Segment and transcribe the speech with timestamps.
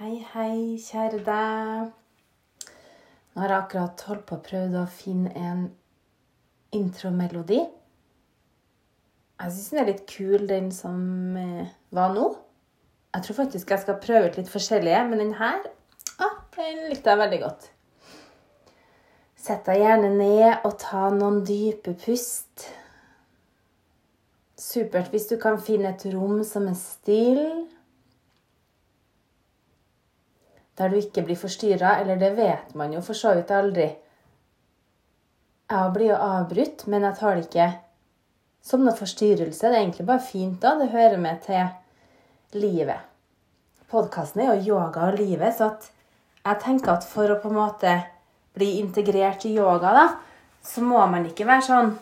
[0.00, 1.88] Hei, hei, kjære deg.
[3.34, 5.66] Nå har jeg akkurat holdt på å prøve å finne en
[6.72, 7.58] intromelodi.
[9.42, 11.02] Jeg syns den er litt kul, den som
[11.36, 12.30] eh, var nå.
[13.12, 17.12] Jeg tror faktisk jeg skal prøve ut litt forskjellige, men den her ah, den likte
[17.12, 17.66] jeg veldig godt.
[19.36, 22.70] Sett deg gjerne ned og ta noen dype pust.
[24.56, 27.50] Supert hvis du kan finne et rom som er stille
[30.80, 33.90] der du ikke blir forstyrra, eller det vet man jo for så vidt aldri.
[35.70, 37.68] Jeg blir jo avbrutt, men jeg tar det ikke
[38.64, 39.60] som noe forstyrrelse.
[39.62, 40.74] Det er egentlig bare fint, da.
[40.80, 43.06] Det hører med til livet.
[43.90, 45.72] Podkasten er jo yoga og livet, så
[46.40, 47.94] jeg tenker at for å på en måte
[48.56, 50.06] bli integrert i yoga, da,
[50.64, 51.92] så må man ikke være sånn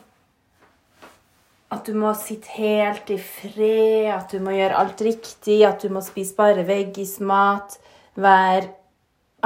[1.68, 5.92] at du må sitte helt i fred, at du må gjøre alt riktig, at du
[5.92, 7.76] må spise bare veggismat
[8.18, 8.68] være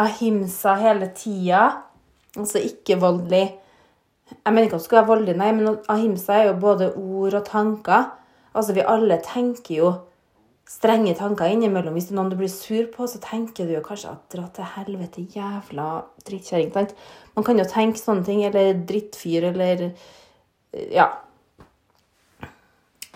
[0.00, 1.66] ahimsa hele tida,
[2.36, 3.58] altså ikke voldelig.
[4.32, 7.36] Jeg mener ikke at du skal være voldelig, nei, men ahimsa er jo både ord
[7.36, 8.08] og tanker.
[8.54, 9.92] Altså, vi alle tenker jo
[10.68, 11.94] strenge tanker innimellom.
[11.96, 14.46] Hvis det er noen du blir sur på, så tenker du jo kanskje at 'dra
[14.54, 15.88] til helvete, jævla
[16.24, 16.94] drittkjerring'.
[17.36, 18.44] Man kan jo tenke sånne ting.
[18.44, 19.92] Eller drittfyr, eller
[20.90, 21.10] Ja.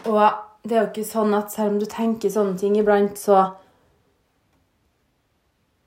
[0.05, 3.55] Og det er jo ikke sånn at selv om du tenker sånne ting iblant, så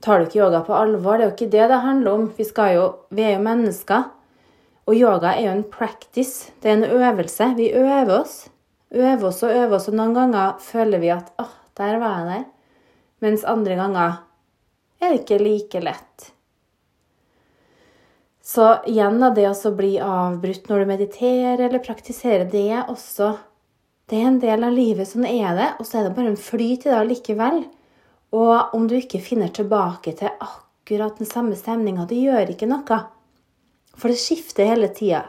[0.01, 1.17] tar du ikke yoga på alvor.
[1.17, 2.29] Det er jo ikke det det handler om.
[2.37, 4.07] Vi, jo, vi er jo mennesker.
[4.89, 6.51] Og yoga er jo en practice.
[6.61, 7.51] Det er en øvelse.
[7.57, 8.39] Vi øver oss.
[8.89, 11.45] Øver oss og øver oss, og noen ganger føler vi at 'Å,
[11.77, 12.45] der var jeg der'.
[13.21, 14.23] Mens andre ganger
[15.01, 16.31] er det ikke like lett.
[18.41, 23.37] Så igjen da, det å bli avbrutt når du mediterer eller praktiserer, det er også
[24.09, 25.05] Det er en del av livet.
[25.05, 25.67] Sånn er det.
[25.77, 27.59] Og så er det bare en flyt i det allikevel.
[28.35, 32.99] Og om du ikke finner tilbake til akkurat den samme stemninga, det gjør ikke noe.
[33.97, 35.25] For det skifter hele tida.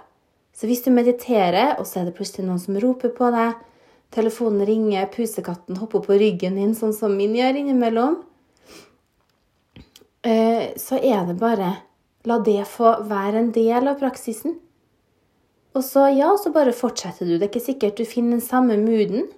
[0.52, 3.54] Så hvis du mediterer, og så er det plutselig noen som roper på deg,
[4.12, 8.18] telefonen ringer, pusekatten hopper på ryggen din, sånn som min gjør innimellom,
[10.26, 11.76] eh, så er det bare
[12.28, 14.58] La det få være en del av praksisen.
[15.72, 17.38] Og så, ja, så bare fortsetter du.
[17.38, 19.30] Det er ikke sikkert du finner den samme mooden,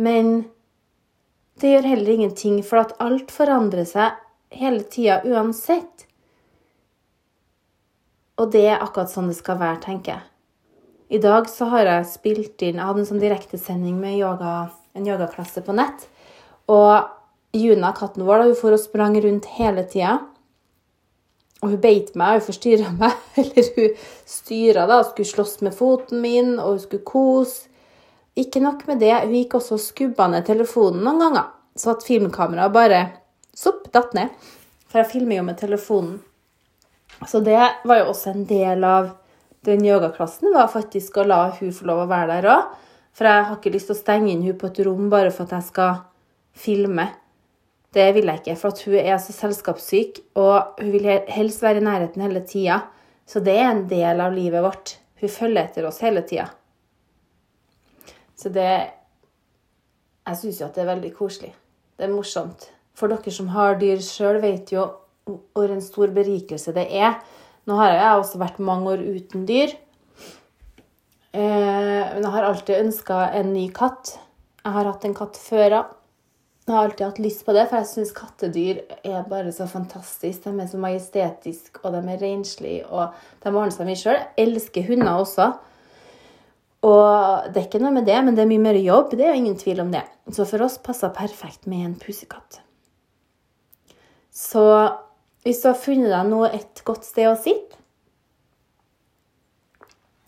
[0.00, 0.46] men
[1.60, 4.16] det gjør heller ingenting, for at alt forandrer seg
[4.52, 6.06] hele tida uansett.
[8.36, 10.26] Og det er akkurat sånn det skal være, tenker jeg.
[11.16, 15.06] I dag så har jeg spilt inn Jeg hadde en sånn direktesending med yoga, en
[15.06, 16.08] yogaklasse på nett.
[16.66, 17.06] Og
[17.56, 20.18] Juna, katten vår, da, hun for og sprang rundt hele tida.
[21.62, 23.14] Og hun beit meg, hun forstyrra meg.
[23.40, 23.94] Eller hun
[24.28, 27.70] styra da, Hun skulle slåss med foten min, og hun skulle kose.
[28.36, 32.04] Ikke nok med det, hun gikk også og skubba ned telefonen noen ganger, så at
[32.04, 33.02] filmkameraet bare
[33.56, 34.32] sopp, datt ned.
[34.90, 36.18] For jeg filmer jo med telefonen.
[37.24, 39.14] Så det var jo også en del av
[39.66, 42.74] den yogaklassen, var faktisk å la hun få lov å være der òg.
[43.16, 45.48] For jeg har ikke lyst til å stenge inn hun på et rom bare for
[45.48, 46.02] at jeg skal
[46.56, 47.08] filme.
[47.96, 51.86] Det vil jeg ikke, for hun er så selskapssyk, og hun vil helst være i
[51.88, 52.82] nærheten hele tida.
[53.24, 54.98] Så det er en del av livet vårt.
[55.22, 56.50] Hun følger etter oss hele tida.
[58.36, 58.92] Så det
[60.26, 61.52] Jeg syns jo at det er veldig koselig.
[61.96, 62.64] Det er morsomt.
[62.98, 64.88] For dere som har dyr sjøl, vet jo
[65.26, 67.20] hvor en stor berikelse det er.
[67.66, 69.74] Nå har jeg også vært mange år uten dyr.
[71.36, 74.16] Eh, men jeg har alltid ønska en ny katt.
[74.64, 75.94] Jeg har hatt en katt før av.
[76.66, 80.48] Jeg har alltid hatt lyst på det, for jeg syns kattedyr er bare så fantastisk.
[80.48, 83.14] De er så majestetiske, og de er renslige, og
[83.44, 84.18] de ordner seg mye sjøl.
[84.42, 85.52] Elsker hunder også.
[86.86, 89.16] Og det er ikke noe med det, men det er mye mer jobb.
[89.18, 90.04] Det er ingen tvil om det.
[90.30, 92.60] Så for oss passer perfekt med en pusekatt.
[94.30, 94.62] Så
[95.46, 97.78] hvis du har funnet deg nå et godt sted å sitte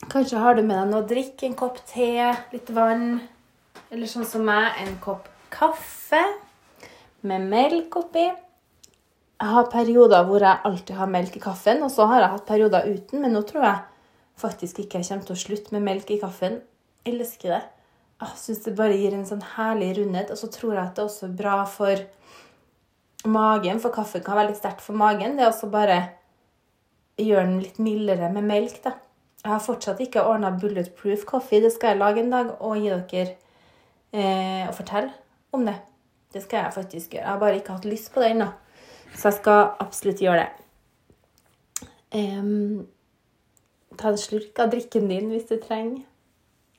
[0.08, 3.18] Kanskje har du med deg noe å drikke, en kopp te, litt vann.
[3.92, 6.22] Eller sånn som meg, en kopp kaffe
[7.28, 8.24] med melk oppi.
[8.24, 12.46] Jeg har perioder hvor jeg alltid har melk i kaffen, og så har jeg hatt
[12.48, 13.97] perioder uten, men nå tror jeg
[14.38, 16.60] faktisk ikke jeg kommer til å slutte med melk i kaffen.
[17.04, 17.64] Jeg elsker det.
[18.18, 20.30] Jeg syns det bare gir en sånn herlig rundhet.
[20.34, 22.06] Og så tror jeg at det er også bra for
[23.28, 25.36] magen, for kaffen kan være litt sterkt for magen.
[25.38, 25.98] Det er også bare
[27.18, 28.94] gjøre den litt mildere med melk, da.
[29.44, 31.62] Jeg har fortsatt ikke ordna bulletproof coffee.
[31.62, 33.36] Det skal jeg lage en dag og gi dere
[34.12, 35.12] eh, og fortelle
[35.54, 35.76] om det.
[36.34, 37.22] Det skal jeg faktisk gjøre.
[37.22, 38.50] Jeg har bare ikke hatt lyst på det ennå.
[39.14, 40.50] Så jeg skal absolutt gjøre det.
[42.18, 42.86] Um,
[43.98, 46.04] Ta en slurk av drikken din hvis du trenger.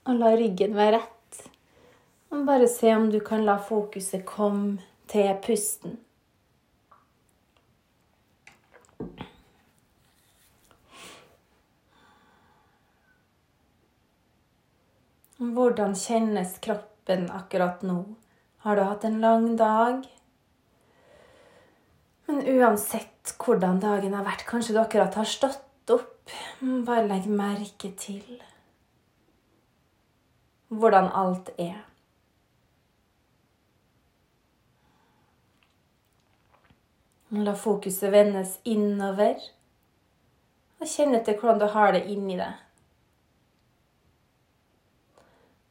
[0.07, 1.42] Og la ryggen være rett.
[2.31, 4.77] Og bare se om du kan la fokuset komme
[5.12, 5.98] til pusten.
[15.39, 18.01] Hvordan kjennes kroppen akkurat nå?
[18.63, 20.04] Har du hatt en lang dag?
[22.27, 25.63] Men uansett hvordan dagen har vært, kanskje du akkurat har stått
[26.60, 28.40] bare legg merke til
[30.70, 31.78] hvordan alt er.
[37.30, 39.38] La fokuset vendes innover,
[40.80, 42.66] og kjenn etter hvordan du har det inni deg.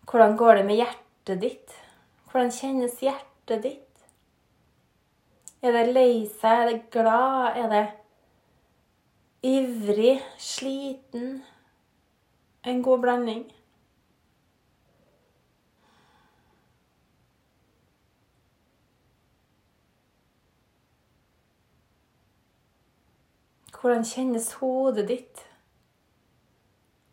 [0.08, 1.74] Hvordan går det med hjertet ditt?
[2.30, 4.04] Hvordan kjennes hjertet ditt?
[5.60, 6.62] Er det lei seg?
[6.62, 7.58] Er det glad?
[7.58, 7.82] Er det
[9.42, 10.22] ivrig?
[10.38, 11.42] Sliten?
[12.62, 13.44] En god blanding.
[23.80, 25.44] Hvordan kjennes hodet ditt?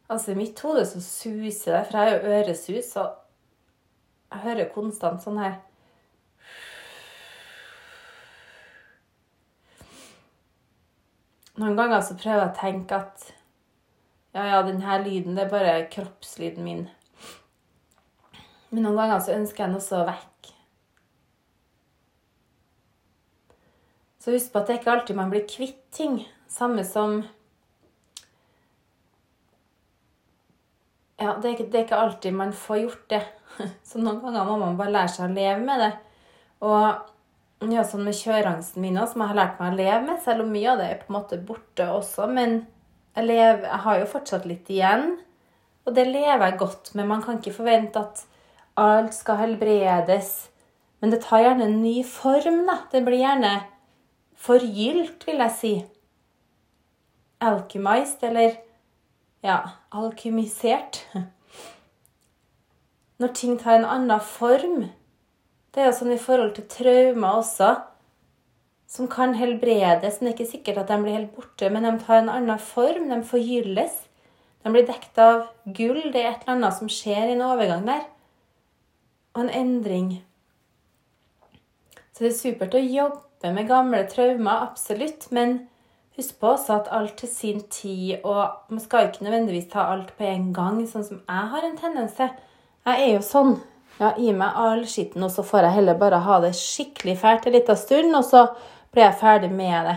[0.09, 3.05] Altså, I mitt hode så suser det, for jeg har jo øresus, så
[4.31, 5.59] jeg hører konstant sånn her
[11.55, 13.29] Noen ganger så prøver jeg å tenke at
[14.35, 16.81] ja, ja, denne lyden det er bare kroppslyden min.
[18.73, 20.49] Men noen ganger så ønsker jeg den også vekk.
[24.19, 26.19] Så husk på at det er ikke alltid man blir kvitt ting.
[26.51, 27.21] Samme som
[31.15, 33.21] Ja, det er, ikke, det er ikke alltid man får gjort det.
[33.87, 35.91] Så noen ganger må man bare lære seg å leve med det.
[36.67, 37.14] Og
[37.73, 40.45] ja, sånn med kjøreangsten min òg, som jeg har lært meg å leve med, selv
[40.45, 42.27] om mye av det er på en måte borte også.
[42.31, 42.57] Men
[43.15, 45.15] jeg, lever, jeg har jo fortsatt litt igjen,
[45.85, 47.09] og det lever jeg godt med.
[47.09, 48.25] Man kan ikke forvente at
[48.81, 50.33] alt skal helbredes.
[51.01, 52.79] Men det tar gjerne en ny form, da.
[52.91, 53.53] Det blir gjerne
[54.45, 55.73] forgylt, vil jeg si.
[57.45, 58.57] Alkymized, eller
[59.45, 59.59] ja,
[59.93, 61.03] alkymisert.
[63.21, 64.89] Når ting tar en annen form,
[65.75, 67.73] det er jo sånn i forhold til traumer også,
[68.87, 70.21] som kan helbredes.
[70.21, 73.09] Det er ikke sikkert at de blir helt borte, men de tar en annen form.
[73.11, 73.97] De forgylles.
[74.63, 75.99] De blir dekket av gull.
[76.13, 78.07] Det er et eller annet som skjer i en overgang der.
[79.35, 80.09] Og en endring.
[82.15, 85.27] Så det er supert å jobbe med gamle traumer, absolutt.
[85.35, 85.65] Men
[86.15, 90.15] husk på også at alt til sin tid, og man skal ikke nødvendigvis ta alt
[90.15, 92.31] på en gang, sånn som jeg har en tendens til.
[92.87, 93.57] Jeg er jo sånn.
[93.95, 97.45] Ja, gi meg all skitten, og så får jeg heller bare ha det skikkelig fælt
[97.47, 98.41] en liten stund, og så
[98.91, 99.95] blir jeg ferdig med det.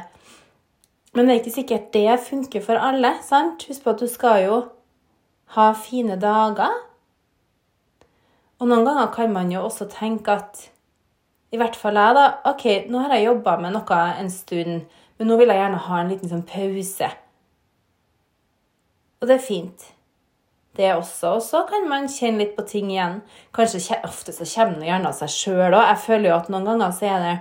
[1.14, 3.16] Men det er ikke sikkert det funker for alle.
[3.22, 3.64] sant?
[3.66, 4.60] Husk på at du skal jo
[5.56, 6.76] ha fine dager.
[8.58, 10.68] Og noen ganger kan man jo også tenke at
[11.50, 12.24] I hvert fall jeg, da.
[12.50, 14.82] OK, nå har jeg jobba med noe en stund,
[15.18, 17.08] men nå vil jeg gjerne ha en liten sånn pause.
[19.18, 19.86] Og det er fint
[20.78, 21.34] det også.
[21.36, 23.20] Og så kan man kjenne litt på ting igjen.
[23.54, 25.84] Kanskje Ofte så kommer det gjerne av seg sjøl òg.
[25.90, 27.36] Jeg føler jo at noen ganger så er det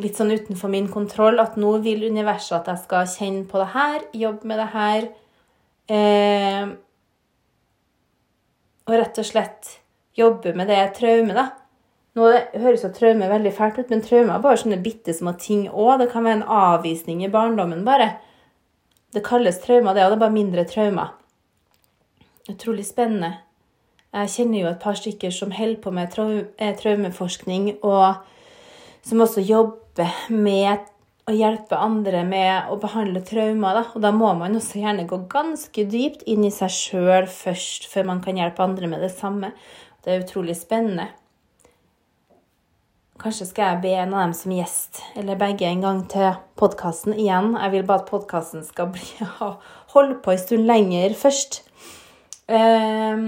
[0.00, 3.70] litt sånn utenfor min kontroll at nå vil universet at jeg skal kjenne på det
[3.74, 5.08] her, jobbe med det her.
[5.90, 6.70] Eh,
[8.88, 9.76] og rett og slett
[10.18, 11.50] jobbe med det traumet, da.
[12.18, 12.26] Nå
[12.58, 16.00] høres jo traume veldig fælt ut, men traume er bare sånne bitte små ting òg.
[16.00, 18.16] Det kan være en avvisning i barndommen, bare.
[19.14, 21.14] Det kalles traumer, det, og det er bare mindre traumer.
[22.48, 23.34] Utrolig spennende.
[24.10, 26.40] Jeg kjenner jo et par stykker som holder på med trau
[26.80, 28.22] traumeforskning, og
[29.06, 30.88] som også jobber med
[31.30, 33.76] å hjelpe andre med å behandle traumer.
[33.76, 33.84] Da.
[33.94, 38.10] Og da må man også gjerne gå ganske dypt inn i seg sjøl først, før
[38.10, 39.52] man kan hjelpe andre med det samme.
[40.02, 41.10] Det er utrolig spennende.
[43.20, 47.12] Kanskje skal jeg be en av dem som gjest, eller begge, en gang til podkasten
[47.12, 47.52] igjen.
[47.52, 49.04] Jeg vil bare at podkasten skal bli,
[49.94, 51.60] holde på en stund lenger først.
[52.50, 53.26] Ehm,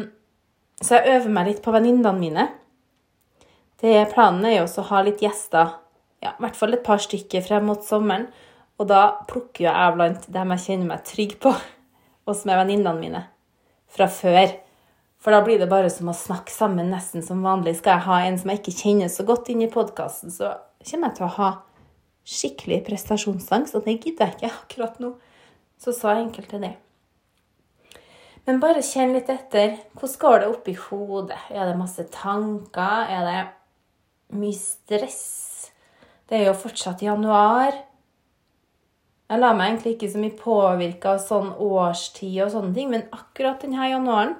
[0.82, 2.48] så jeg øver meg litt på venninnene mine.
[3.82, 5.76] Det, planen er jo også å ha litt gjester,
[6.22, 8.28] ja, i hvert fall et par stykker frem mot sommeren.
[8.80, 11.52] Og da plukker jeg blant dem jeg kjenner meg trygg på,
[12.26, 13.24] og som er venninnene mine
[13.92, 14.54] fra før.
[15.22, 17.76] For da blir det bare som å snakke sammen nesten som vanlig.
[17.78, 21.12] Skal jeg ha en som jeg ikke kjenner så godt inn i podkasten, så kommer
[21.12, 21.50] jeg til å ha
[22.26, 25.12] skikkelig prestasjonsangst, og det gidder jeg ikke akkurat nå.
[25.78, 26.72] Så sa enkelt er det.
[28.48, 29.76] Men bare kjenn litt etter.
[29.94, 31.38] Hvordan går det oppi hodet?
[31.50, 33.06] Er det masse tanker?
[33.06, 33.42] Er det
[34.38, 35.70] mye stress?
[36.26, 37.76] Det er jo fortsatt januar.
[39.32, 43.06] Jeg lar meg egentlig ikke så mye påvirke av sånn årstid og sånne ting, men
[43.14, 44.34] akkurat denne januaren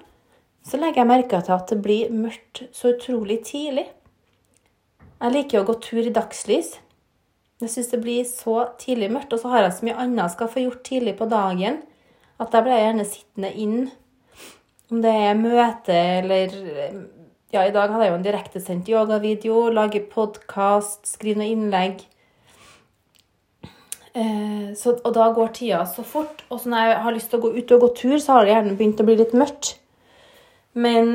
[0.67, 3.87] så legger jeg merke til at det blir mørkt så utrolig tidlig.
[5.23, 6.75] Jeg liker å gå tur i dagslys.
[7.63, 10.35] Jeg syns det blir så tidlig mørkt, og så har jeg så mye annet jeg
[10.35, 11.81] skal få gjort tidlig på dagen,
[12.43, 13.77] at der blir jeg gjerne sittende inn.
[14.93, 16.57] Om det er møte eller
[17.53, 22.01] Ja, i dag hadde jeg jo en direktesendt yogavideo, lage podkast, skrive noe innlegg.
[24.13, 26.45] Eh, så, og da går tida så fort.
[26.49, 28.47] Og så når jeg har lyst til å gå ut og gå tur, så har
[28.47, 29.75] det gjerne begynt å bli litt mørkt.
[30.73, 31.13] Men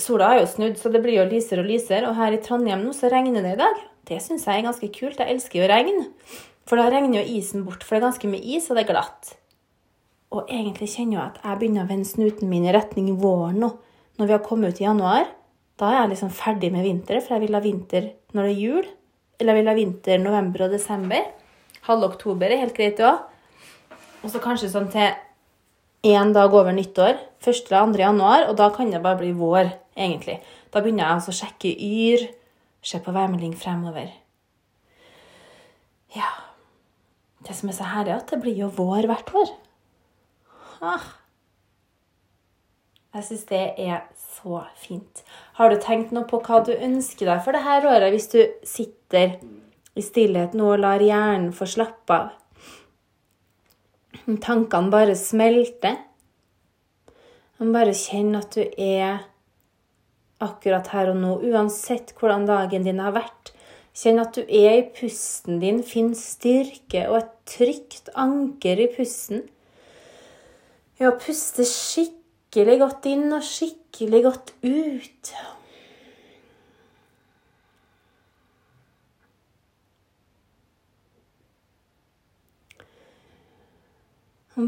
[0.00, 2.08] sola er jo snudd, så det blir jo lysere og lysere.
[2.08, 3.84] Og her i Trondheim nå så regner det i dag.
[4.08, 5.20] Det syns jeg er ganske kult.
[5.20, 6.08] Jeg elsker jo regn.
[6.68, 8.92] For da regner jo isen bort, for det er ganske mye is, og det er
[8.92, 9.34] glatt.
[10.30, 13.70] Og egentlig kjenner jeg at jeg begynner å vende snuten min i retning våren nå
[14.20, 15.30] når vi har kommet ut i januar,
[15.80, 18.60] da er jeg liksom ferdig med vinter, for jeg vil ha vinter når det er
[18.60, 18.88] jul.
[19.40, 21.30] Eller jeg vil ha vinter november og desember.
[21.86, 23.22] Halv oktober er helt greit òg.
[24.20, 25.08] Og så kanskje sånn til
[26.04, 27.48] én dag over nyttår, 1.
[27.70, 28.02] eller 2.
[28.02, 30.36] januar, og da kan det bare bli vår, egentlig.
[30.68, 32.26] Da begynner jeg altså å sjekke yr,
[32.84, 34.12] se på værmelding fremover.
[36.16, 36.28] Ja
[37.46, 39.52] Det som er så herlig, er at det blir jo vår hvert år.
[40.80, 41.04] Ah.
[43.12, 45.22] Jeg syns det er så fint.
[45.58, 49.34] Har du tenkt noe på hva du ønsker deg for dette året, hvis du sitter
[49.98, 52.30] i stillhet nå og lar hjernen få slappe av?
[54.40, 55.98] Tankene bare smelter.
[57.60, 59.26] Bare kjenn at du er
[60.40, 63.52] akkurat her og nå, uansett hvordan dagen din har vært.
[63.92, 69.44] Kjenn at du er i pusten din, finn styrke og et trygt anker i pusten.
[71.00, 75.30] Ja, puste skikkelig skikkelig godt inn og skikkelig godt ut.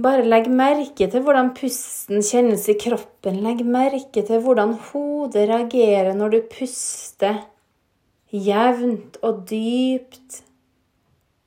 [0.03, 3.43] Bare legg merke til hvordan pusten kjennes i kroppen.
[3.43, 7.43] Legg merke til hvordan hodet reagerer når du puster
[8.31, 10.45] jevnt og dypt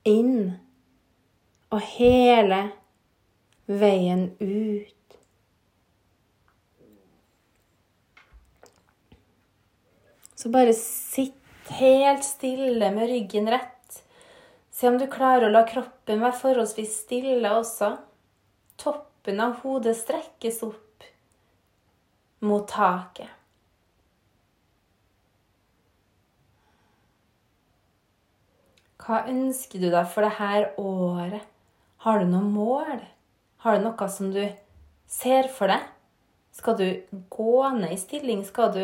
[0.05, 0.51] inn
[1.71, 2.65] og hele
[3.65, 5.17] veien ut.
[10.35, 14.03] Så bare sitt helt stille med ryggen rett.
[14.69, 17.95] Se om du klarer å la kroppen være forholdsvis stille også.
[18.77, 21.07] Toppen av hodet strekkes opp
[22.45, 23.31] mot taket.
[29.05, 31.43] Hva ønsker du deg for dette året?
[32.05, 33.03] Har du noe mål?
[33.65, 34.43] Har du noe som du
[35.09, 35.81] ser for deg?
[36.53, 36.87] Skal du
[37.33, 38.43] gå ned i stilling?
[38.45, 38.83] Skal du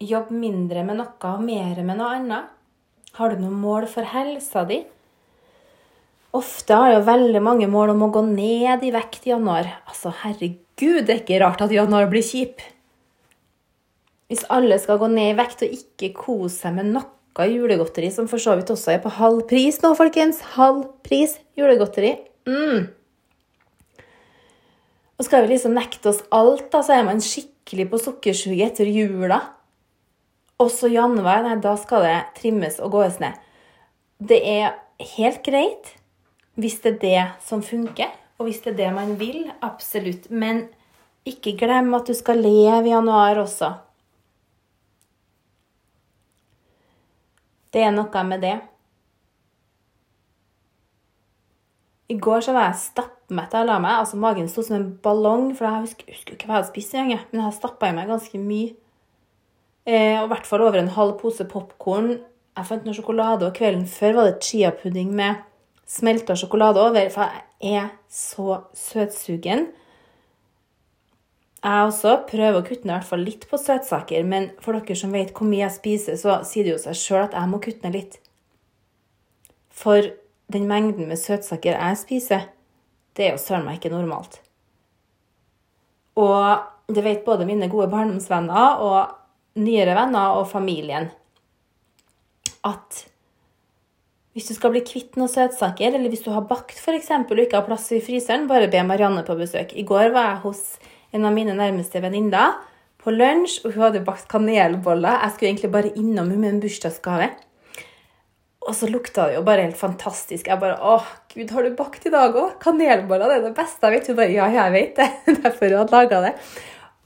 [0.00, 2.48] jobbe mindre med noe og mer med noe annet?
[3.18, 4.80] Har du noen mål for helsa di?
[6.32, 9.68] Ofte har jeg veldig mange mål om å gå ned i vekt i januar.
[9.84, 12.64] Altså, herregud, det er ikke rart at januar blir kjip.
[14.32, 18.32] Hvis alle skal gå ned i vekt og ikke kose seg med noe julegodteri, som
[18.32, 22.16] for så vidt også er på halv pris nå, folkens Halv pris julegodteri.
[22.48, 22.94] Mm.
[25.18, 28.90] Og skal vi liksom nekte oss alt, da, så er man skikkelig på sukkersuget etter
[28.90, 29.40] jula.
[30.62, 33.38] Også januar, nei, da skal det trimmes og gås ned.
[34.18, 34.74] Det er
[35.16, 35.94] helt greit
[36.58, 39.48] hvis det er det som funker, og hvis det er det man vil.
[39.62, 40.28] Absolutt.
[40.30, 40.68] Men
[41.26, 43.72] ikke glem at du skal leve i januar også.
[47.74, 48.58] Det er noe med det.
[52.12, 54.00] I går så var jeg stappmett da jeg la meg.
[54.02, 56.96] altså Magen sto som en ballong, for jeg husker, husker ikke hva jeg hadde spist
[56.98, 57.22] engang.
[57.30, 58.74] Men jeg har stappa i meg ganske mye.
[59.84, 62.18] Eh, og i hvert fall over en halv pose popkorn.
[62.54, 65.40] Jeg fant noe sjokolade, og kvelden før var det chiapudding med
[65.88, 67.08] smelta sjokolade over.
[67.12, 67.32] For
[67.64, 69.70] jeg er så søtsugen.
[71.64, 74.98] Jeg også prøver å kutte ned i hvert fall litt på søtsaker, men for dere
[75.00, 77.60] som vet hvor mye jeg spiser, så sier det jo seg sjøl at jeg må
[77.64, 78.18] kutte ned litt.
[79.72, 80.10] For
[80.54, 82.46] den mengden med søtsaker jeg spiser,
[83.14, 84.40] det er jo søren meg ikke normalt.
[86.18, 91.10] Og det vet både mine gode barndomsvenner og nyere venner og familien
[92.64, 93.04] at
[94.34, 97.10] hvis du skal bli kvitt noen søtsaker, eller hvis du har bakt f.eks.
[97.22, 99.76] og ikke har plass i fryseren, bare be Marianne på besøk.
[99.78, 100.62] I går var jeg hos
[101.14, 102.56] en av mine nærmeste venninner
[102.98, 105.20] på lunsj, og hun hadde bakt kanelboller.
[105.22, 107.30] Jeg skulle egentlig bare innom henne med en bursdagsgave.
[108.64, 110.48] Og så lukta det jo bare helt fantastisk.
[110.48, 110.96] Jeg bare Å,
[111.34, 112.54] gud, har du bakt i dag òg?
[112.62, 114.08] Kanelboller det er det beste jeg vet.
[114.08, 115.10] Hun bare Ja, jeg vet det.
[115.44, 116.32] Derfor hun hadde laga det.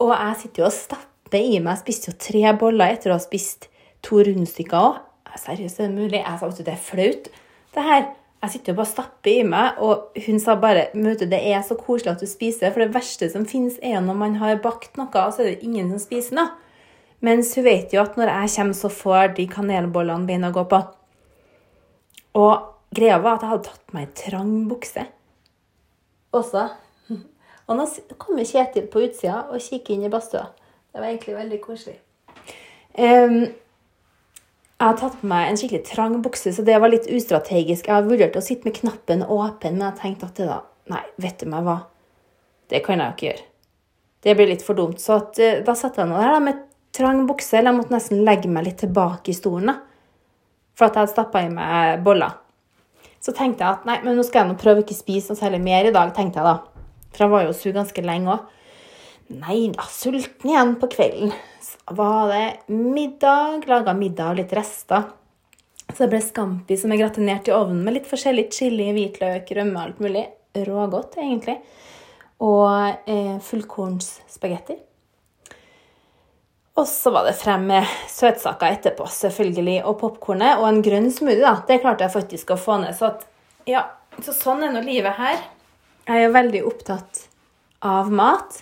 [0.05, 1.73] Og jeg sitter jo og stapper i meg.
[1.75, 3.67] Jeg spiste jo tre boller etter å ha spist
[4.07, 5.03] to rundstykker òg.
[5.39, 6.23] Seriøst, er det mulig?
[6.23, 7.29] Jeg sa at det er flaut,
[7.75, 8.09] det her.
[8.43, 11.59] Jeg sitter jo bare og stapper i meg, og hun sa bare Møte, det er
[11.67, 14.99] så koselig at du spiser, for det verste som finnes, er når man har bakt
[14.99, 16.53] noe, og så er det ingen som spiser noe.
[17.27, 20.63] Mens hun vet jo at når jeg kommer, så får de kanelbollene bein å gå
[20.71, 20.79] på.
[22.39, 25.09] Og greia var at jeg hadde tatt meg ei trang bukse
[26.33, 26.69] også.
[27.69, 27.87] Og nå
[28.21, 30.47] kommer Kjetil på utsida og kikker inn i badstua.
[30.89, 31.99] Det var egentlig veldig koselig.
[32.99, 33.43] Um,
[34.79, 37.91] jeg har tatt på meg en skikkelig trang bukse, så det var litt ustrategisk.
[37.91, 41.03] Jeg har vurdert å sitte med knappen åpen, men jeg tenkte at det da Nei,
[41.21, 41.83] vet du meg hva?
[42.73, 43.43] Det kan jeg jo ikke gjøre.
[44.25, 45.03] Det blir litt for dumt.
[45.03, 46.63] Så at, eh, da satt jeg nå der da, med
[46.97, 49.69] trang bukse, eller jeg måtte nesten legge meg litt tilbake i stolen.
[49.69, 49.75] da.
[50.79, 52.37] For at jeg hadde stappa i meg boller.
[53.19, 55.59] Så tenkte jeg at nei, men nå skal jeg nå prøve ikke spise noe særlig
[55.65, 56.85] mer i dag, tenkte jeg da.
[57.11, 58.55] For jeg var jo sur ganske lenge òg.
[59.43, 61.35] Nei da, sulten igjen på kvelden.
[61.61, 65.11] Så var det middag, laga middag og litt rester.
[65.89, 69.83] Så det ble scampi som er gratinert i ovnen med litt forskjellig chili, hvitløk, rømme,
[69.83, 70.25] alt mulig.
[70.59, 71.59] Rågodt, egentlig.
[72.45, 74.79] Og eh, fullkornsspagetti.
[76.79, 79.81] Og så var det frem med søtsaker etterpå, selvfølgelig.
[79.91, 81.57] Og popkornet og en grønn smoothie, da.
[81.67, 82.95] Det klarte jeg faktisk å få ned.
[82.95, 83.25] Så, at,
[83.67, 83.83] ja,
[84.23, 85.41] så sånn er nå livet her.
[86.07, 87.25] Jeg er jo veldig opptatt
[87.85, 88.61] av mat.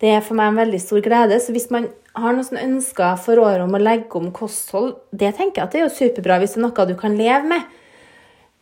[0.00, 1.36] Det er for meg en veldig stor glede.
[1.44, 5.60] Så hvis man har noen ønsker for året om å legge om kosthold, det tenker
[5.60, 7.76] jeg at det er jo superbra hvis det er noe du kan leve med.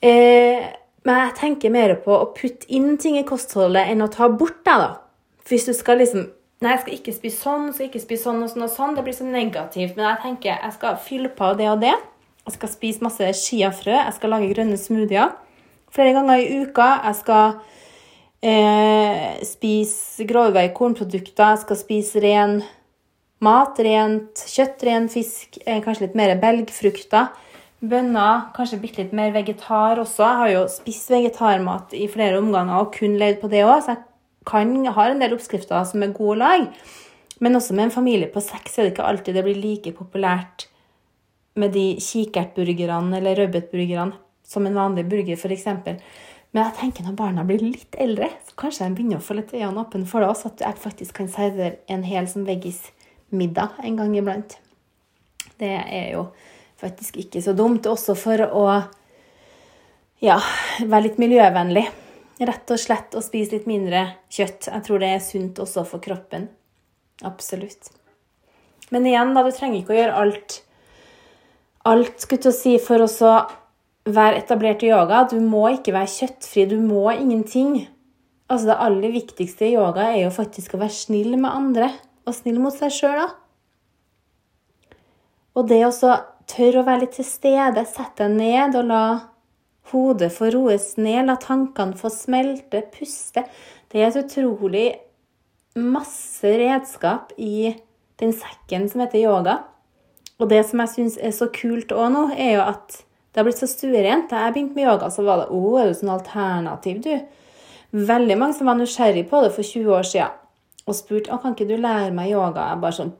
[0.02, 0.66] Eh,
[1.06, 4.58] men jeg tenker mer på å putte inn ting i kostholdet enn å ta bort
[4.66, 4.74] det.
[4.74, 4.90] da.
[5.48, 6.26] Hvis du skal liksom
[6.58, 8.94] Nei, jeg skal ikke spise sånn, skal ikke spise sånn og sånn og sånn.
[8.96, 9.94] Det blir så negativt.
[9.94, 11.94] Men jeg tenker jeg skal fylle på det og det.
[12.48, 13.94] Jeg skal spise masse chiafrø.
[13.94, 15.36] Jeg skal lage grønne smoothier
[15.94, 16.88] flere ganger i uka.
[17.06, 17.60] Jeg skal
[18.42, 21.54] eh, spise grove kornprodukter.
[21.54, 22.58] Jeg skal spise ren
[23.44, 27.30] mat, rent kjøtt, ren fisk, eh, kanskje litt mer belgfrukter.
[27.78, 30.24] Bønner, kanskje bitte litt mer vegetar også.
[30.26, 33.94] Jeg har jo spist vegetarmat i flere omganger og kun levd på det òg, så
[34.48, 36.70] kan, har en del oppskrifter som er gode å lage.
[37.44, 40.66] Men også med en familie på seks er det ikke alltid det blir like populært
[41.58, 44.16] med de kikertburgerne eller rødbetburgerne
[44.48, 45.66] som en vanlig burger, f.eks.
[46.54, 49.52] Men jeg tenker når barna blir litt eldre, så kanskje de begynner å få litt
[49.52, 53.98] øynene åpne for det også, at jeg faktisk kan servere en hel som veggismiddag en
[54.00, 54.56] gang iblant.
[55.60, 56.30] Det er jo
[56.80, 57.86] faktisk ikke så dumt.
[57.90, 58.64] Også for å
[60.24, 60.38] ja,
[60.80, 61.84] være litt miljøvennlig.
[62.38, 64.68] Rett og slett å spise litt mindre kjøtt.
[64.70, 66.46] Jeg tror det er sunt også for kroppen.
[67.26, 67.90] Absolutt.
[68.94, 70.60] Men igjen, da, du trenger ikke å gjøre alt
[71.88, 73.32] alt skulle til si for å
[74.08, 75.24] være etablert i yoga.
[75.30, 76.66] Du må ikke være kjøttfri.
[76.70, 77.86] Du må ingenting.
[78.48, 81.92] Altså Det aller viktigste i yoga er jo faktisk å være snill med andre.
[82.28, 83.28] Og snill mot seg sjøl, da.
[85.56, 85.92] Og det å
[86.48, 89.04] tørre å være litt til stede, sette deg ned og la
[89.88, 93.44] Hodet får roes ned, la tankene få smelte, puste.
[93.88, 94.86] Det er et utrolig
[95.78, 97.72] masse redskap i
[98.20, 99.58] den sekken som heter yoga.
[100.38, 103.46] Og det som jeg syns er så kult òg nå, er jo at det har
[103.46, 104.28] blitt så stuerent.
[104.30, 107.14] Da jeg begynte med yoga, så var det å, er du sånn alternativ, du?
[108.08, 110.36] Veldig mange som var nysgjerrig på det for 20 år siden
[110.88, 112.70] og spurte å, kan ikke du lære meg yoga.
[112.72, 113.16] Jeg bare sånn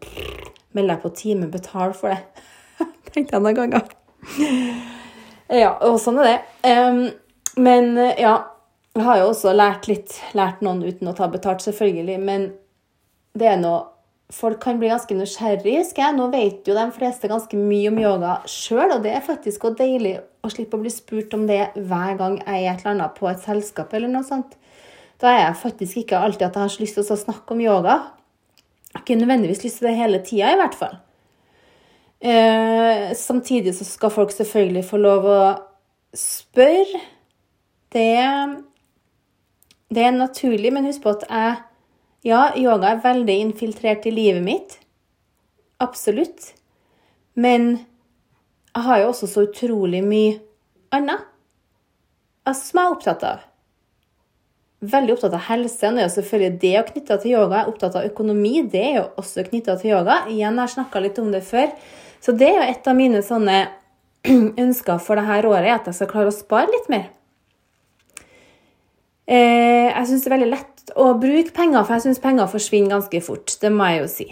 [0.76, 2.44] Meld deg på time, betal for det.
[3.14, 4.96] Tenkte jeg noen ganger.
[5.48, 6.38] Ja, og sånn er det.
[6.68, 7.04] Um,
[7.58, 8.34] men ja,
[8.98, 12.18] jeg har jo også lært litt, lært noen uten å ta betalt, selvfølgelig.
[12.20, 12.50] Men
[13.38, 13.86] det er noe
[14.28, 16.14] Folk kan bli ganske nysgjerrige, husker jeg.
[16.18, 19.78] Nå vet jo de fleste ganske mye om yoga sjøl, og det er faktisk også
[19.78, 23.16] deilig å slippe å bli spurt om det hver gang jeg er et eller annet
[23.16, 24.52] på et selskap eller noe sånt.
[25.16, 27.62] Da er jeg faktisk ikke alltid at jeg har så lyst til å snakke om
[27.64, 27.94] yoga.
[28.90, 30.98] Jeg har ikke nødvendigvis lyst til det hele tida, i hvert fall.
[32.20, 35.40] Eh, samtidig så skal folk selvfølgelig få lov å
[36.18, 37.00] spørre.
[37.94, 38.08] Det,
[39.94, 41.56] det er naturlig, men husk på at jeg
[42.26, 44.72] Ja, yoga er veldig infiltrert i livet mitt.
[45.80, 46.52] Absolutt.
[47.38, 47.78] Men
[48.74, 50.40] jeg har jo også så utrolig mye
[50.90, 51.22] annet
[52.42, 53.46] altså, som jeg er opptatt av.
[54.94, 55.90] Veldig opptatt av helse.
[55.90, 57.54] Nå er jo selvfølgelig det knytta til yoga.
[57.54, 58.52] Jeg er opptatt av økonomi.
[58.70, 60.20] Det er jo også knytta til yoga.
[60.26, 61.70] Igjen, jeg har snakka litt om det før.
[62.24, 63.58] Så det er jo et av mine sånne
[64.64, 67.06] ønsker for dette året, at jeg skal klare å spare litt mer.
[69.28, 72.96] Eh, jeg syns det er veldig lett å bruke penger, for jeg syns penger forsvinner
[72.96, 73.54] ganske fort.
[73.60, 74.28] Det må jeg jo si.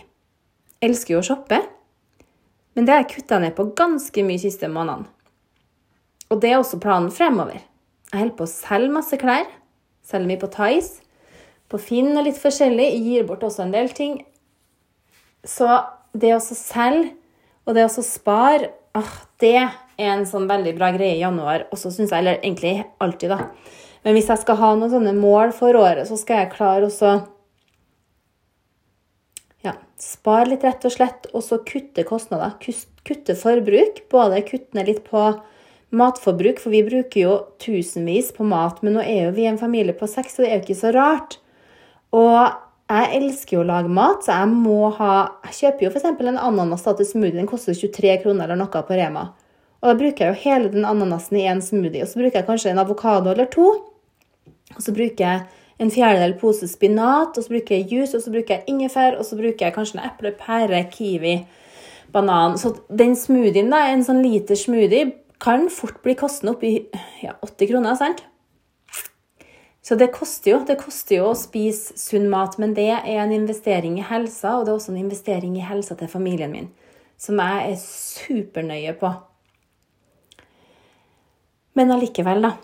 [0.76, 1.60] Jeg elsker jo å shoppe,
[2.76, 5.08] men det har jeg kutta ned på ganske mye de siste månedene.
[6.32, 7.60] Og det er også planen fremover.
[8.10, 9.46] Jeg holder på å selge masse klær.
[10.06, 11.04] Selger mye på Tice,
[11.70, 12.88] på Finn og litt forskjellig.
[12.88, 14.20] Jeg gir bort også en del ting.
[15.46, 15.68] Så
[16.14, 17.14] det å selge
[17.66, 21.66] og det å spare, ah, det er en sånn veldig bra greie i januar.
[21.72, 23.74] Og så syns jeg, eller egentlig alltid, da.
[24.06, 27.12] Men hvis jeg skal ha noen sånne mål for året, så skal jeg klare å
[29.66, 32.54] ja, spare litt, rett og slett, og så kutte kostnader.
[33.06, 34.04] Kutte forbruk.
[34.12, 35.24] Både kutte ned litt på
[35.96, 39.94] matforbruk, for vi bruker jo tusenvis på mat, men nå er jo vi en familie
[39.96, 41.38] på seks, så det er jo ikke så rart.
[42.14, 42.38] Og
[42.86, 45.12] jeg elsker jo å lage mat, så jeg må ha
[45.48, 46.04] Jeg kjøper jo f.eks.
[46.06, 47.40] en ananas til smoothie.
[47.40, 49.32] Den koster 23 kroner eller noe på Rema.
[49.82, 52.04] Og da bruker jeg jo hele den ananasen i én smoothie.
[52.04, 53.66] Og så bruker jeg kanskje en avokado eller to.
[54.76, 58.32] Og så bruker jeg en fjerdedel pose spinat, og så bruker jeg juice, og så
[58.32, 61.34] bruker jeg ingefær, og så bruker jeg kanskje en eple, pære, kiwi,
[62.14, 62.56] banan.
[62.60, 65.10] Så den smoothien, da, en sånn liter smoothie,
[65.42, 66.70] kan fort bli kostende oppi
[67.20, 68.24] ja, 80 kroner, sant?
[69.86, 70.58] Så det koster jo.
[70.66, 74.66] Det koster jo å spise sunn mat, men det er en investering i helsa, og
[74.66, 76.70] det er også en investering i helsa til familien min,
[77.22, 79.12] som jeg er supernøye på.
[81.78, 82.56] Men allikevel, da.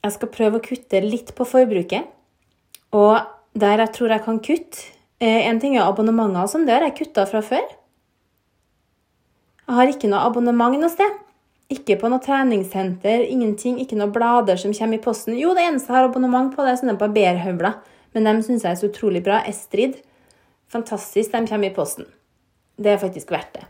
[0.00, 2.08] Jeg skal prøve å kutte litt på forbruket.
[2.96, 3.20] Og
[3.54, 4.86] der jeg tror jeg kan kutte
[5.20, 7.66] eh, En ting er abonnementer og sånn, det har jeg kutta fra før.
[9.68, 11.18] Jeg har ikke noe abonnement noe sted.
[11.70, 15.36] Ikke på noe treningssenter, ingenting, ikke noe blader som kommer i posten.
[15.38, 17.76] Jo, det eneste jeg har abonnement på, det er sånne barberhøvler.
[18.14, 19.38] Men dem syns jeg er så utrolig bra.
[19.46, 20.00] Estrid.
[20.70, 22.08] Fantastisk, de kommer i posten.
[22.80, 23.68] Det er faktisk verdt det.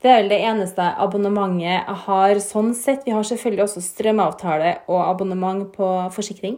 [0.00, 3.02] Det er vel det eneste abonnementet jeg har sånn sett.
[3.04, 6.56] Vi har selvfølgelig også strømavtale og abonnement på forsikring.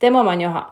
[0.00, 0.64] Det må man jo ha.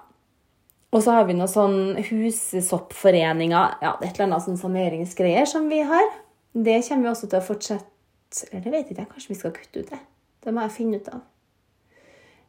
[0.92, 5.82] Og så har vi noen sånn hussoppforeninger, ja, et eller annet sånn saneringsgreier som vi
[5.84, 6.08] har.
[6.56, 7.95] Det kommer vi også til å fortsette
[8.44, 10.02] Eller det vet jeg, kanskje vi skal kutte ut det.
[10.44, 11.24] Det må jeg finne ut av.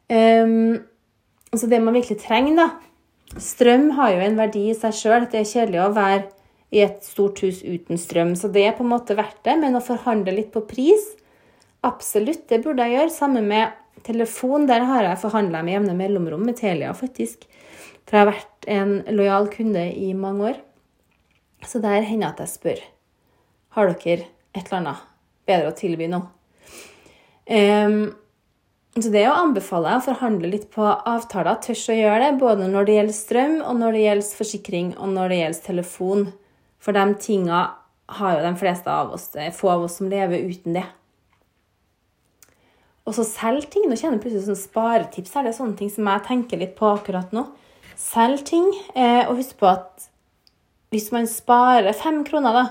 [0.08, 0.78] Um,
[1.52, 2.68] altså det man virkelig trenger, da
[3.36, 5.26] Strøm har jo en verdi i seg sjøl.
[5.28, 6.22] Det er kjedelig å være
[6.72, 8.32] i et stort hus uten strøm.
[8.38, 9.58] Så det er på en måte verdt det.
[9.60, 11.14] Men å forhandle litt på pris
[11.86, 13.12] Absolutt, det burde jeg gjøre.
[13.14, 14.64] Sammen med telefon.
[14.66, 17.44] Der har jeg forhandla med jevne mellomrom med Telia, faktisk.
[18.08, 20.58] For jeg har vært en lojal kunde i mange år.
[21.68, 22.82] Så der hender at jeg spør
[23.76, 25.06] har dere et eller annet
[25.48, 26.22] bedre å tilby nå.
[27.48, 28.00] Um,
[28.98, 32.88] så det å anbefale å forhandle litt på avtaler, tørs å gjøre det, både når
[32.88, 36.24] det gjelder strøm, og når det gjelder forsikring, og når det gjelder telefon.
[36.82, 37.62] For de tinga
[38.18, 39.28] har jo de fleste av oss.
[39.54, 40.86] Få av oss som lever uten det.
[43.08, 43.86] Og så selg ting.
[43.88, 45.46] Nå kjenner jeg plutselig sånn sparetips her.
[45.46, 47.46] Det er sånne ting som jeg tenker litt på akkurat nå.
[47.98, 48.68] Selg ting.
[48.94, 50.08] Eh, og husk på at
[50.92, 52.64] hvis man sparer fem kroner, da,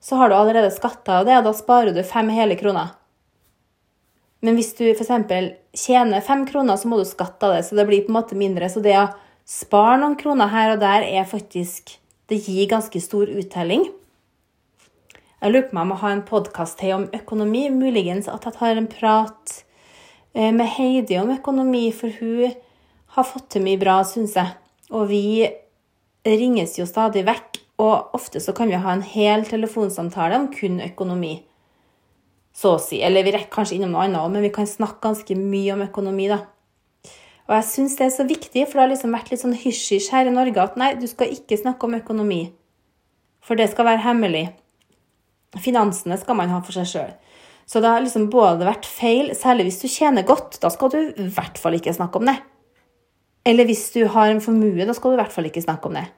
[0.00, 2.94] så har du allerede skatta av det, og da sparer du fem hele kroner.
[4.44, 5.10] Men hvis du f.eks.
[5.74, 8.38] tjener fem kroner, så må du skatte av det, så det blir på en måte
[8.38, 8.68] mindre.
[8.70, 9.08] Så det å
[9.48, 11.96] spare noen kroner her og der er faktisk
[12.28, 13.86] det gir ganske stor uttelling.
[15.38, 17.68] Jeg lurer på meg om å ha en podkast til om økonomi.
[17.72, 19.54] Muligens at jeg tar en prat
[20.34, 22.52] eh, med Heidi om økonomi, for hun
[23.14, 24.52] har fått til mye bra, syns jeg.
[24.92, 25.46] Og vi
[26.26, 30.80] ringes jo stadig vekk, og ofte så kan vi ha en hel telefonsamtale om kun
[30.82, 31.36] økonomi.
[32.58, 32.98] Så å si.
[33.06, 35.84] Eller vi rekker kanskje innom noe annet òg, men vi kan snakke ganske mye om
[35.86, 36.40] økonomi, da.
[37.48, 40.10] Og jeg syns det er så viktig, for det har liksom vært litt sånn hysj-hysj
[40.12, 42.42] her i Norge at nei, du skal ikke snakke om økonomi.
[43.46, 44.48] For det skal være hemmelig.
[45.62, 47.14] Finansene skal man ha for seg sjøl.
[47.68, 50.58] Så det har liksom både vært feil, særlig hvis du tjener godt.
[50.60, 52.36] Da skal du i hvert fall ikke snakke om det.
[53.48, 55.96] Eller hvis du har en formue, da skal du i hvert fall ikke snakke om
[55.96, 56.08] det.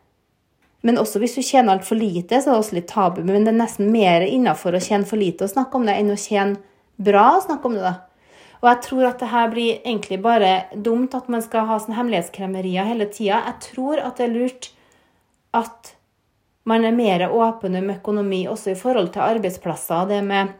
[0.86, 3.20] Men også hvis du tjener altfor lite, så er det også litt tabu.
[3.24, 6.14] Men det er nesten mer innafor å tjene for lite og snakke om det, enn
[6.14, 6.60] å tjene
[7.00, 7.96] bra og snakke om det, da.
[8.60, 11.96] Og jeg tror at det her blir egentlig bare dumt at man skal ha sånn
[11.96, 13.40] hemmelighetskremmerier hele tida.
[13.46, 14.68] Jeg tror at det er lurt
[15.56, 15.94] at
[16.68, 20.10] man er mer åpen om økonomi også i forhold til arbeidsplasser.
[20.12, 20.52] Det med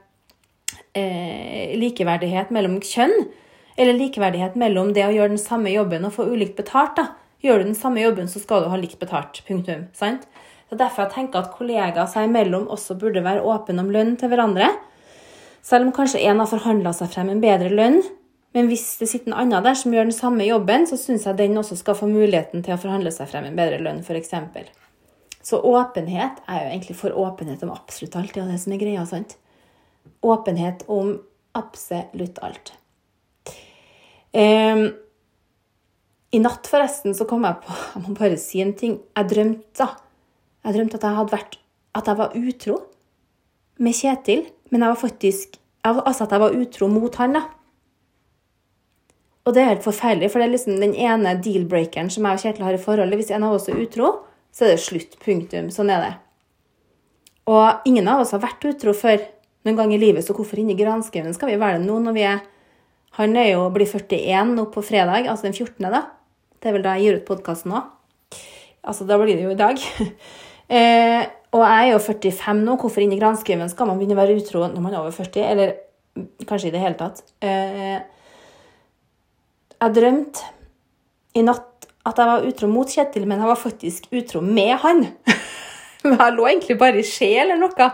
[0.97, 3.29] eh, likeverdighet mellom kjønn.
[3.77, 6.97] Eller likeverdighet mellom det å gjøre den samme jobben og få ulikt betalt.
[6.97, 7.11] da.
[7.41, 9.43] Gjør du den samme jobben, så skal du ha likt betalt.
[9.47, 9.87] Punktum.
[9.97, 10.27] Sant?
[10.71, 14.31] Er derfor jeg tenker at kollegaer seg imellom også burde være åpne om lønn til
[14.31, 14.69] hverandre.
[15.67, 18.01] Selv om kanskje en har forhandla seg frem en bedre lønn.
[18.55, 21.39] Men hvis det sitter en annen der som gjør den samme jobben, så syns jeg
[21.39, 24.33] den også skal få muligheten til å forhandle seg frem en bedre lønn, f.eks.
[25.47, 28.35] Så åpenhet er jo egentlig for åpenhet om absolutt alt.
[28.35, 29.37] Det er det som er greia, sant?
[30.27, 31.15] Åpenhet om
[31.57, 32.75] absolutt alt.
[34.35, 34.91] Um,
[36.31, 39.01] I natt, forresten, så kom jeg på Jeg må bare si en ting.
[39.19, 39.89] Jeg drømte
[40.65, 41.57] Jeg drømte at jeg hadde vært
[41.99, 42.77] At jeg var utro
[43.81, 44.45] med Kjetil.
[44.71, 47.47] Men jeg var faktisk Altså at jeg var utro mot han, da.
[49.49, 52.43] Og det er helt forferdelig, for det er liksom den ene deal-breakeren som jeg og
[52.43, 53.17] Kjetil har i forholdet.
[53.17, 54.11] Hvis en av oss er utro,
[54.53, 55.17] så er det slutt.
[55.25, 55.71] Punktum.
[55.73, 56.11] Sånn er det.
[57.49, 59.25] Og ingen av oss har vært utro før
[59.65, 62.29] noen gang i livet, så hvorfor inni granskauen skal vi være det nå når vi
[62.29, 62.45] er
[63.17, 66.05] Han er jo blir 41 nå på fredag, altså den 14., da.
[66.61, 67.91] Det er vel da jeg gir ut podkasten òg.
[68.81, 69.81] Altså, da blir det jo i dag.
[70.77, 72.77] eh, og jeg er jo 45 nå.
[72.81, 75.47] Hvorfor inni granskauen skal man begynne å være utro når man er over 40?
[75.47, 75.79] Eller
[76.47, 77.23] Kanskje i det hele tatt.
[77.41, 78.01] Eh,
[79.81, 80.49] jeg drømte
[81.39, 85.05] i natt at jeg var utro mot Kjetil, men jeg var faktisk utro med han.
[86.03, 87.87] Men jeg lå egentlig bare i skje eller noe.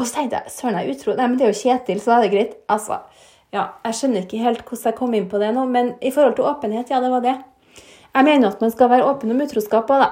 [0.00, 1.12] Og så tenkte jeg søren, jeg er utro.
[1.18, 2.54] Nei, men det er jo Kjetil, så da er det greit.
[2.72, 2.96] Altså,
[3.52, 6.38] ja, Jeg skjønner ikke helt hvordan jeg kom inn på det nå, men i forhold
[6.38, 7.34] til åpenhet, ja, det var det.
[8.12, 10.10] Jeg mener at man skal være åpen om utroskap òg, da.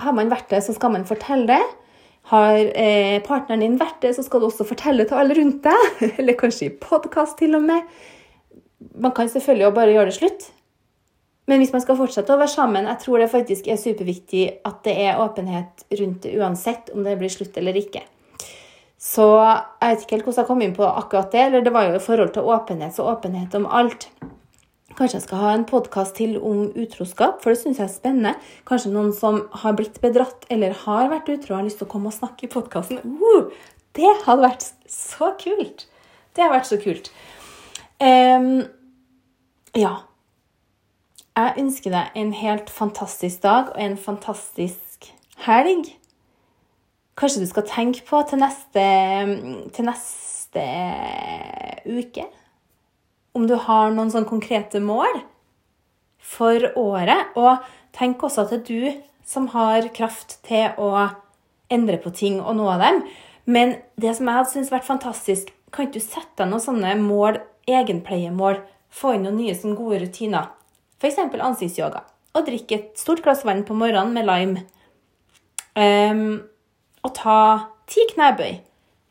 [0.00, 1.62] Har man vært det, så skal man fortelle det.
[2.30, 6.00] Har eh, partneren din vært det, så skal du også fortelle til alle rundt deg.
[6.20, 8.00] Eller kanskje i podkast, til og med.
[9.02, 10.48] Man kan selvfølgelig jo bare gjøre det slutt.
[11.50, 14.84] Men hvis man skal fortsette å være sammen, jeg tror det faktisk er superviktig at
[14.86, 18.04] det er åpenhet rundt det uansett om det blir slutt eller ikke.
[19.00, 21.46] Så jeg vet ikke helt hvordan jeg kom inn på akkurat det.
[21.48, 24.06] Eller det var jo i forhold til åpenhet, så åpenhet om alt.
[25.00, 28.32] Kanskje jeg skal ha en podkast til om utroskap, for det syns jeg er spennende.
[28.68, 32.10] Kanskje noen som har blitt bedratt eller har vært utro, har lyst til å komme
[32.10, 32.98] og snakke i podkasten.
[33.00, 33.48] Uh,
[33.96, 35.86] det hadde vært så kult!
[36.36, 37.08] Det hadde vært så kult.
[37.96, 38.50] Um,
[39.72, 39.94] ja.
[41.40, 45.08] Jeg ønsker deg en helt fantastisk dag og en fantastisk
[45.46, 45.88] helg.
[47.16, 48.84] Kanskje du skal tenke på til neste,
[49.72, 50.66] til neste
[51.88, 52.28] uke
[53.36, 55.22] om du har noen sånn konkrete mål
[56.20, 57.32] for året.
[57.38, 57.62] Og
[57.96, 61.08] tenk også at det er du som har kraft til å
[61.70, 63.02] endre på ting og av dem.
[63.50, 66.94] Men det som jeg hadde syntes vært fantastisk, kan ikke du sette deg noen sånne
[66.98, 67.38] mål,
[67.70, 68.58] egenpleiemål?
[68.90, 70.50] Få inn noen nye sånn gode rutiner.
[70.98, 71.20] F.eks.
[71.20, 72.02] ansiktsyoga.
[72.34, 74.64] Å drikke et stort glass vann på morgenen med lime.
[75.78, 76.42] Um,
[77.06, 77.38] å ta
[77.90, 78.58] ti knebøy.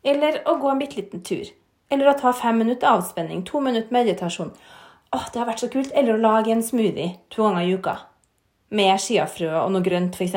[0.04, 1.48] Eller å gå en bitte liten tur.
[1.90, 3.44] Eller å ta fem minutter avspenning.
[3.50, 4.52] To minutter meditasjon.
[5.16, 5.94] Åh, det har vært så kult.
[5.98, 7.96] Eller å lage en smoothie to ganger i uka.
[8.78, 10.36] Med skiafrø og noe grønt, f.eks.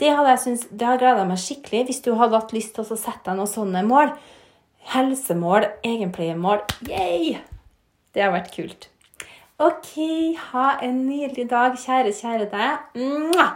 [0.00, 2.86] Det hadde jeg synes, det har gleda meg skikkelig hvis du hadde hatt lyst til
[2.86, 4.14] å sette deg noen sånne mål.
[4.94, 6.64] Helsemål, egenpleiemål.
[6.88, 7.36] Yay!
[8.12, 8.88] Det har vært kult.
[9.62, 9.92] OK,
[10.50, 12.96] ha en nydelig dag, kjære, kjære deg.
[12.98, 13.52] Mwah!